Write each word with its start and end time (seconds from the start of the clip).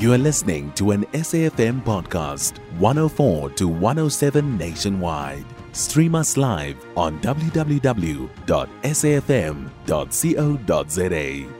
You 0.00 0.12
are 0.14 0.18
listening 0.18 0.72
to 0.76 0.92
an 0.92 1.04
SAFM 1.12 1.84
podcast, 1.84 2.56
104 2.78 3.50
to 3.50 3.68
107 3.68 4.56
nationwide. 4.56 5.44
Stream 5.72 6.14
us 6.14 6.38
live 6.38 6.82
on 6.96 7.20
www.safm.co.za 7.20 7.74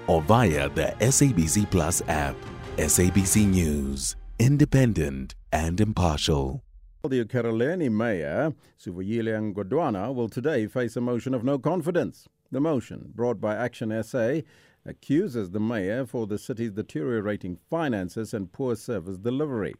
or 0.07 0.23
via 0.23 0.69
the 0.71 0.95
SABC 1.01 1.71
Plus 1.71 2.01
app. 2.09 2.35
SABC 2.79 3.47
News, 3.47 4.17
independent 4.39 5.35
and 5.53 5.79
impartial. 5.79 6.63
The 7.07 7.23
Ekurhuleni 7.27 7.91
Mayor, 7.93 8.55
Sivuyile 8.83 9.53
Ngodwana, 9.53 10.15
will 10.15 10.31
today 10.31 10.67
face 10.67 10.97
a 10.97 11.03
motion 11.03 11.35
of 11.35 11.45
no 11.45 11.59
confidence. 11.59 12.27
The 12.51 12.61
motion, 12.61 13.13
brought 13.15 13.39
by 13.39 13.55
Action 13.55 14.03
SA, 14.03 14.41
accuses 14.87 15.51
the 15.51 15.61
mayor 15.61 16.07
for 16.07 16.27
the 16.27 16.39
city's 16.39 16.73
deteriorating 16.73 17.59
finances 17.69 18.33
and 18.35 18.53
poor 18.53 18.77
service 18.77 19.19
delivery. 19.19 19.75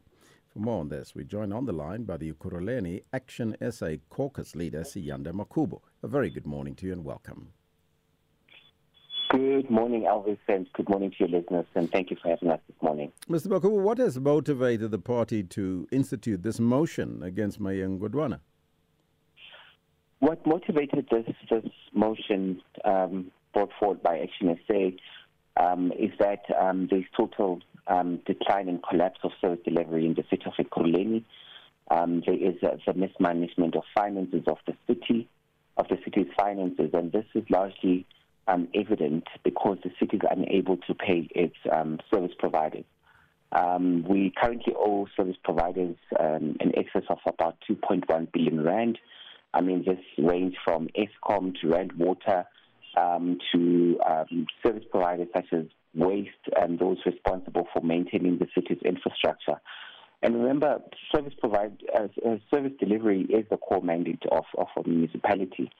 For 0.53 0.59
more 0.59 0.81
on 0.81 0.89
this, 0.89 1.15
we 1.15 1.23
join 1.23 1.53
on 1.53 1.65
the 1.65 1.71
line 1.71 2.03
by 2.03 2.17
the 2.17 2.31
Ekurhuleni 2.31 3.03
Action 3.13 3.55
SA 3.71 3.95
caucus 4.09 4.55
leader, 4.55 4.81
Siyanda 4.81 5.31
Makhubo. 5.31 5.81
A 6.03 6.07
very 6.07 6.29
good 6.29 6.45
morning 6.45 6.75
to 6.75 6.85
you 6.87 6.91
and 6.93 7.05
welcome. 7.05 7.53
Good 9.29 9.69
morning, 9.69 10.01
Elvis, 10.01 10.37
and 10.49 10.67
good 10.73 10.89
morning 10.89 11.11
to 11.11 11.15
your 11.19 11.39
listeners, 11.39 11.65
and 11.73 11.89
thank 11.89 12.11
you 12.11 12.17
for 12.21 12.27
having 12.27 12.49
us 12.49 12.59
this 12.67 12.75
morning. 12.81 13.13
Mr. 13.29 13.47
Makhubo, 13.47 13.81
what 13.81 13.97
has 13.97 14.19
motivated 14.19 14.91
the 14.91 14.99
party 14.99 15.41
to 15.43 15.87
institute 15.89 16.43
this 16.43 16.59
motion 16.59 17.23
against 17.23 17.57
Mayor 17.61 17.87
Ngodwana? 17.87 18.41
What 20.19 20.45
motivated 20.45 21.07
this, 21.09 21.33
this 21.49 21.63
motion 21.93 22.61
um, 22.83 23.31
brought 23.53 23.71
forward 23.79 24.01
by 24.01 24.19
Action 24.19 24.57
SA 24.67 25.63
um, 25.63 25.91
is 25.97 26.11
that 26.19 26.43
um, 26.59 26.87
there's 26.89 27.05
total 27.15 27.59
um, 27.87 28.19
decline 28.25 28.69
and 28.69 28.81
collapse 28.83 29.19
of 29.23 29.31
service 29.41 29.59
delivery 29.65 30.05
in 30.05 30.13
the 30.13 30.23
city 30.29 30.43
of 30.45 30.53
Ekurhuleni. 30.53 31.23
Um, 31.89 32.23
there 32.25 32.35
is 32.35 32.55
uh, 32.63 32.77
the 32.85 32.93
mismanagement 32.93 33.75
of 33.75 33.83
finances 33.93 34.43
of 34.47 34.57
the 34.65 34.73
city, 34.87 35.27
of 35.77 35.87
the 35.89 35.97
city's 36.05 36.27
finances, 36.37 36.91
and 36.93 37.11
this 37.11 37.25
is 37.35 37.43
largely 37.49 38.05
um, 38.47 38.67
evident 38.73 39.25
because 39.43 39.77
the 39.83 39.91
city 39.99 40.17
is 40.17 40.23
unable 40.29 40.77
to 40.77 40.93
pay 40.93 41.27
its 41.35 41.55
um, 41.71 41.99
service 42.13 42.31
providers. 42.39 42.85
Um, 43.51 44.05
we 44.07 44.31
currently 44.41 44.73
owe 44.77 45.07
service 45.17 45.35
providers 45.43 45.97
um, 46.17 46.55
in 46.61 46.77
excess 46.77 47.03
of 47.09 47.19
about 47.25 47.57
2.1 47.69 48.31
billion 48.31 48.63
rand. 48.63 48.97
I 49.53 49.59
mean, 49.59 49.83
this 49.85 49.99
range 50.17 50.55
from 50.63 50.87
Eskom 50.97 51.59
to 51.59 51.67
Rand 51.67 51.91
Water 51.93 52.45
um, 52.97 53.37
to 53.51 53.99
um, 54.07 54.47
service 54.63 54.83
providers 54.89 55.27
such 55.35 55.47
as 55.53 55.65
waste 55.93 56.29
and 56.59 56.79
those 56.79 56.97
responsible 57.05 57.67
for 57.73 57.81
maintaining 57.81 58.37
the 58.37 58.47
city's 58.55 58.81
infrastructure. 58.83 59.59
And 60.23 60.35
remember, 60.35 60.79
service 61.13 61.33
provide 61.39 61.81
uh, 61.95 62.07
uh, 62.27 62.37
service 62.53 62.73
delivery 62.79 63.21
is 63.29 63.45
the 63.49 63.57
core 63.57 63.81
mandate 63.81 64.23
of, 64.31 64.45
of 64.57 64.67
a 64.77 64.87
municipality. 64.87 65.71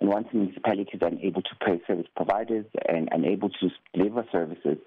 And 0.00 0.08
once 0.08 0.26
a 0.32 0.36
municipality 0.36 0.90
is 0.92 1.00
unable 1.02 1.42
to 1.42 1.54
pay 1.64 1.80
service 1.86 2.06
providers 2.16 2.66
and 2.88 3.08
unable 3.12 3.50
to 3.50 3.70
deliver 3.94 4.24
services, 4.32 4.78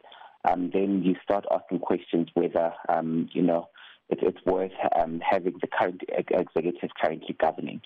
um, 0.49 0.69
then 0.73 1.03
you 1.03 1.15
start 1.23 1.45
asking 1.51 1.79
questions 1.79 2.27
whether 2.33 2.73
um, 2.89 3.29
you 3.31 3.41
know 3.41 3.69
it, 4.09 4.19
it's 4.21 4.45
worth 4.45 4.71
um, 4.99 5.21
having 5.27 5.53
the 5.61 5.67
current 5.67 6.01
executive 6.09 6.89
currently 7.01 7.35
governing. 7.39 7.81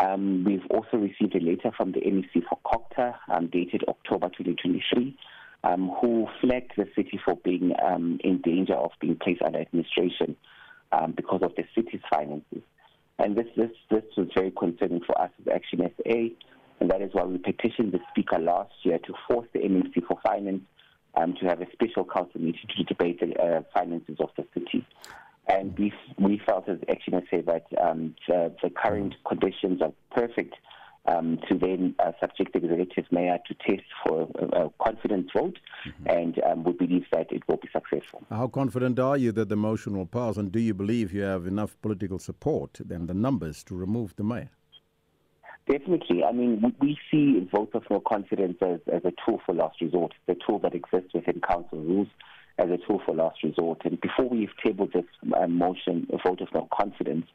Um, 0.00 0.44
we've 0.44 0.64
also 0.70 0.96
received 0.96 1.34
a 1.34 1.40
letter 1.40 1.70
from 1.76 1.92
the 1.92 2.00
MEC 2.00 2.42
for 2.48 2.58
COGTA, 2.64 3.14
um, 3.28 3.48
dated 3.48 3.84
October 3.86 4.28
2023, 4.28 5.16
um, 5.64 5.90
who 6.00 6.26
flagged 6.40 6.72
the 6.76 6.86
city 6.96 7.20
for 7.22 7.36
being 7.36 7.72
um, 7.84 8.18
in 8.24 8.40
danger 8.40 8.74
of 8.74 8.92
being 9.00 9.16
placed 9.16 9.42
under 9.42 9.60
administration 9.60 10.36
um, 10.92 11.12
because 11.14 11.42
of 11.42 11.54
the 11.56 11.64
city's 11.74 12.00
finances. 12.10 12.62
And 13.18 13.36
this, 13.36 13.46
this, 13.56 13.70
this 13.90 14.04
was 14.16 14.28
very 14.34 14.50
concerning 14.52 15.02
for 15.04 15.20
us 15.20 15.30
as 15.40 15.52
Action 15.54 15.80
SA, 15.80 16.20
and 16.80 16.90
that 16.90 17.02
is 17.02 17.10
why 17.12 17.24
we 17.24 17.36
petitioned 17.36 17.92
the 17.92 18.00
Speaker 18.10 18.38
last 18.38 18.72
year 18.82 18.98
to 18.98 19.12
force 19.28 19.46
the 19.52 19.58
MEC 19.60 20.06
for 20.06 20.18
Finance 20.24 20.62
um, 21.14 21.34
to 21.40 21.46
have 21.46 21.60
a 21.60 21.70
special 21.72 22.04
council 22.04 22.40
meeting 22.40 22.64
to 22.74 22.84
debate 22.84 23.20
the 23.20 23.38
uh, 23.38 23.62
finances 23.74 24.16
of 24.18 24.30
the 24.38 24.46
city. 24.54 24.86
And 25.50 25.76
we, 25.78 25.92
we 26.18 26.40
felt 26.46 26.68
as 26.68 26.78
Action 26.88 27.20
SA 27.30 27.38
that 27.46 27.66
um, 27.80 28.14
the, 28.28 28.54
the, 28.62 28.70
current 28.70 29.14
conditions 29.26 29.82
are 29.82 29.92
perfect 30.14 30.54
um, 31.06 31.38
to 31.48 31.58
then 31.58 31.94
uh, 31.98 32.12
subject 32.20 32.52
the 32.52 32.58
executive 32.58 33.10
mayor 33.10 33.38
to 33.48 33.54
test 33.54 33.86
for 34.04 34.28
a, 34.38 34.64
a 34.64 34.70
confidence 34.82 35.30
vote, 35.34 35.58
mm-hmm. 35.86 36.06
and 36.08 36.40
um, 36.44 36.62
we 36.62 36.72
believe 36.72 37.06
that 37.12 37.32
it 37.32 37.42
will 37.48 37.56
be 37.56 37.68
successful. 37.72 38.22
How 38.30 38.46
confident 38.46 38.98
are 38.98 39.16
you 39.16 39.32
that 39.32 39.48
the 39.48 39.56
motion 39.56 39.96
will 39.96 40.06
pass, 40.06 40.36
and 40.36 40.52
do 40.52 40.60
you 40.60 40.74
believe 40.74 41.12
you 41.12 41.22
have 41.22 41.46
enough 41.46 41.76
political 41.82 42.18
support 42.18 42.78
and 42.88 43.08
the 43.08 43.14
numbers 43.14 43.64
to 43.64 43.74
remove 43.74 44.14
the 44.16 44.24
mayor? 44.24 44.50
Definitely. 45.68 46.24
I 46.24 46.32
mean, 46.32 46.74
we 46.80 46.98
see 47.10 47.48
votes 47.52 47.72
of 47.74 47.84
no 47.90 48.00
confidence 48.00 48.58
as, 48.60 48.80
as 48.92 49.02
a 49.04 49.12
tool 49.24 49.40
for 49.44 49.54
last 49.54 49.80
resort, 49.80 50.12
the 50.26 50.36
tool 50.46 50.58
that 50.60 50.74
exists 50.74 51.14
within 51.14 51.40
council 51.40 51.78
rules 51.78 52.08
as 52.60 52.70
a 52.70 52.78
tool 52.86 53.00
for 53.04 53.14
last 53.14 53.42
resort. 53.42 53.80
And 53.84 54.00
before 54.00 54.28
we've 54.28 54.54
tabled 54.62 54.92
this 54.92 55.04
uh, 55.40 55.46
motion, 55.46 56.06
a 56.12 56.18
vote 56.28 56.40
of 56.40 56.48
no 56.52 56.68
confidence, 56.72 57.26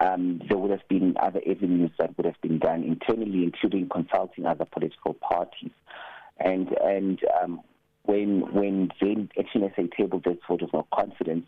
um, 0.00 0.42
there 0.48 0.58
would 0.58 0.70
have 0.70 0.86
been 0.88 1.14
other 1.20 1.40
avenues 1.48 1.90
that 1.98 2.16
would 2.16 2.26
have 2.26 2.40
been 2.42 2.58
done 2.58 2.82
internally, 2.84 3.44
including 3.44 3.88
consulting 3.88 4.44
other 4.44 4.66
political 4.66 5.14
parties. 5.14 5.70
And 6.38 6.68
and 6.84 7.18
um, 7.42 7.60
when 8.02 8.40
when 8.52 8.90
Action 9.38 9.72
SA 9.74 9.82
tabled 9.96 10.24
this 10.24 10.36
vote 10.46 10.62
of 10.62 10.72
no 10.74 10.86
confidence, 10.94 11.46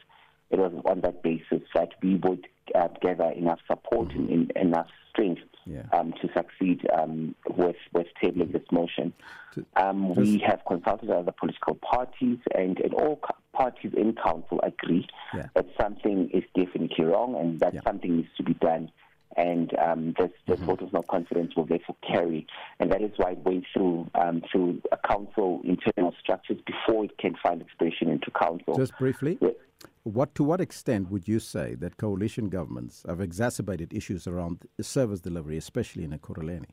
it 0.50 0.58
was 0.58 0.72
on 0.86 1.02
that 1.02 1.22
basis 1.22 1.62
that 1.74 1.90
we 2.02 2.16
would 2.16 2.46
uh, 2.74 2.88
gather 3.02 3.30
enough 3.32 3.60
support 3.66 4.08
mm-hmm. 4.08 4.32
and, 4.32 4.52
and, 4.56 4.68
enough 4.68 4.88
strength 5.10 5.42
yeah. 5.68 5.82
um, 5.92 6.12
to 6.20 6.28
succeed 6.34 6.86
um, 6.98 7.34
with 7.56 7.76
with 7.92 8.06
tabling 8.22 8.52
this 8.52 8.62
motion. 8.72 9.12
Um, 9.76 10.14
we 10.14 10.38
have 10.46 10.60
consulted 10.66 11.10
other 11.10 11.32
political 11.32 11.74
parties, 11.74 12.38
and, 12.54 12.78
and 12.78 12.94
all 12.94 13.20
parties 13.52 13.92
in 13.96 14.14
council 14.14 14.60
agree 14.62 15.06
yeah. 15.34 15.46
that 15.54 15.66
something 15.80 16.30
is 16.32 16.44
definitely 16.54 17.04
wrong, 17.04 17.36
and 17.36 17.58
that 17.60 17.74
yeah. 17.74 17.80
something 17.82 18.16
needs 18.16 18.28
to 18.36 18.42
be 18.42 18.54
done. 18.54 18.90
And 19.36 19.76
um, 19.78 20.14
this, 20.18 20.30
this 20.46 20.56
mm-hmm. 20.56 20.66
vote 20.66 20.82
of 20.82 20.92
no 20.92 21.02
confidence 21.02 21.54
will 21.54 21.66
therefore 21.66 21.96
carry, 22.06 22.46
and 22.80 22.90
that 22.90 23.02
is 23.02 23.12
why 23.16 23.32
it 23.32 23.38
went 23.38 23.64
through 23.72 24.10
um, 24.14 24.42
through 24.50 24.80
a 24.90 24.96
council 25.08 25.60
internal 25.64 26.14
structures 26.20 26.58
before 26.66 27.04
it 27.04 27.16
can 27.18 27.34
find 27.42 27.60
expression 27.60 28.08
into 28.08 28.30
council. 28.30 28.76
Just 28.76 28.96
briefly. 28.98 29.38
What 30.08 30.34
to 30.36 30.42
what 30.42 30.62
extent 30.62 31.10
would 31.10 31.28
you 31.28 31.38
say 31.38 31.74
that 31.74 31.98
coalition 31.98 32.48
governments 32.48 33.04
have 33.06 33.20
exacerbated 33.20 33.92
issues 33.92 34.26
around 34.26 34.64
service 34.80 35.20
delivery, 35.20 35.58
especially 35.58 36.02
in 36.02 36.18
Ekurhuleni? 36.18 36.70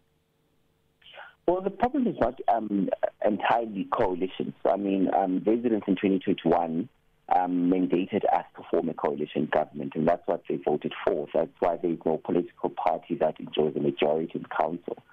Well, 1.45 1.59
the 1.59 1.69
problem 1.69 2.07
is 2.07 2.15
not 2.21 2.39
um, 2.47 2.87
entirely 3.25 3.89
coalitions. 3.91 4.53
I 4.63 4.77
mean, 4.77 5.09
um, 5.13 5.43
residents 5.45 5.85
in 5.85 5.95
2021 5.95 6.87
um, 7.35 7.51
mandated 7.69 8.23
us 8.33 8.45
to 8.55 8.63
form 8.71 8.87
a 8.87 8.93
coalition 8.93 9.49
government, 9.51 9.95
and 9.95 10.07
that's 10.07 10.25
what 10.27 10.43
they 10.47 10.55
voted 10.55 10.93
for. 11.05 11.27
That's 11.33 11.51
why 11.59 11.75
there's 11.75 11.99
no 12.05 12.21
political 12.23 12.69
party 12.69 13.15
that 13.15 13.37
enjoys 13.41 13.75
a 13.75 13.81
majority 13.81 14.31
in 14.35 14.45
council. 14.45 15.03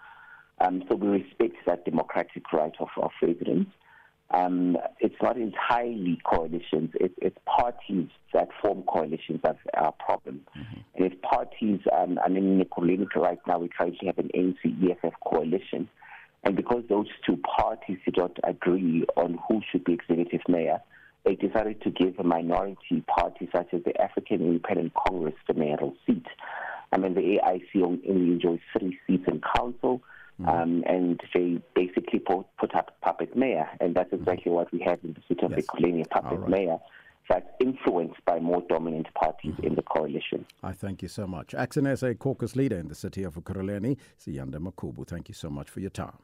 Um, 0.60 0.84
so 0.88 0.94
we 0.94 1.08
respect 1.08 1.56
that 1.66 1.84
democratic 1.84 2.52
right 2.52 2.74
of, 2.78 2.88
of 2.98 3.10
residents. 3.20 3.72
Um, 4.32 4.78
it's 4.98 5.14
not 5.22 5.36
entirely 5.36 6.18
coalitions. 6.24 6.90
It, 6.94 7.12
it's 7.18 7.36
parties 7.44 8.08
that 8.32 8.48
form 8.62 8.82
coalitions 8.84 9.40
that 9.44 9.58
are 9.74 9.88
a 9.88 10.04
problem. 10.04 10.40
Mm-hmm. 10.56 10.80
And 10.96 11.12
if 11.12 11.20
parties, 11.22 11.80
um, 11.92 12.18
I 12.24 12.28
mean, 12.28 12.60
in 12.60 12.64
Ekurhuleni 12.64 13.14
right 13.16 13.38
now, 13.46 13.58
we 13.58 13.68
currently 13.68 14.06
have 14.06 14.18
an 14.18 14.30
ANC 14.34 14.90
EFF 14.90 15.12
coalition. 15.26 15.88
And 16.44 16.56
because 16.56 16.82
those 16.88 17.06
two 17.26 17.36
parties 17.36 17.98
did 18.04 18.16
not 18.16 18.36
agree 18.42 19.04
on 19.16 19.38
who 19.48 19.60
should 19.70 19.84
be 19.84 19.92
executive 19.92 20.40
mayor, 20.48 20.80
they 21.24 21.36
decided 21.36 21.80
to 21.82 21.90
give 21.90 22.18
a 22.18 22.24
minority 22.24 23.04
party 23.06 23.48
such 23.54 23.68
as 23.72 23.82
the 23.84 24.00
African 24.00 24.40
Independent 24.40 24.92
Congress 24.94 25.34
the 25.46 25.54
mayoral 25.54 25.94
seat. 26.06 26.26
I 26.92 26.98
mean, 26.98 27.14
the 27.14 27.38
AIC 27.38 27.82
only 27.82 28.32
enjoys 28.32 28.58
three 28.76 28.98
seats 29.06 29.24
in 29.28 29.40
council. 29.56 30.02
Mm-hmm. 30.42 30.48
Um, 30.48 30.84
and 30.86 31.20
they 31.34 31.60
basically 31.74 32.18
put, 32.18 32.46
put 32.58 32.74
up 32.74 33.00
puppet 33.00 33.36
mayor, 33.36 33.68
and 33.80 33.94
that's 33.94 34.12
exactly 34.12 34.50
mm-hmm. 34.50 34.54
what 34.54 34.72
we 34.72 34.80
have 34.80 34.98
in 35.04 35.14
the 35.14 35.22
city 35.28 35.44
of 35.44 35.52
yes. 35.52 35.64
Ekurhuleni, 35.66 36.08
puppet 36.10 36.38
right. 36.40 36.48
mayor 36.50 36.78
that's 37.28 37.48
influenced 37.60 38.22
by 38.24 38.38
more 38.38 38.62
dominant 38.68 39.06
parties 39.14 39.52
mm-hmm. 39.52 39.66
in 39.68 39.74
the 39.74 39.82
coalition. 39.82 40.44
I 40.62 40.72
thank 40.72 41.02
you 41.02 41.08
so 41.08 41.26
much. 41.26 41.54
Action 41.54 41.94
SA 41.96 42.14
caucus 42.14 42.56
leader 42.56 42.76
in 42.76 42.88
the 42.88 42.94
city 42.94 43.22
of 43.22 43.34
Ekurhuleni, 43.34 43.96
Siyanda 44.20 44.56
Makhubo, 44.56 45.06
Thank 45.06 45.28
you 45.28 45.34
so 45.34 45.50
much 45.50 45.70
for 45.70 45.80
your 45.80 45.90
time. 45.90 46.18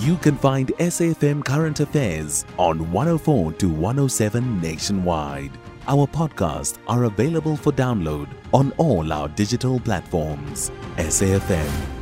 You 0.00 0.16
can 0.16 0.36
find 0.36 0.68
SAFM 0.78 1.44
Current 1.44 1.80
Affairs 1.80 2.44
on 2.58 2.90
104 2.90 3.52
to 3.52 3.68
107 3.68 4.60
nationwide. 4.60 5.52
Our 5.86 6.06
podcasts 6.06 6.78
are 6.88 7.04
available 7.04 7.56
for 7.56 7.72
download 7.72 8.28
on 8.52 8.72
all 8.78 9.12
our 9.12 9.28
digital 9.28 9.80
platforms. 9.80 10.70
SAFM 10.96 12.01